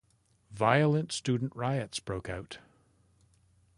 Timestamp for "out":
2.27-2.57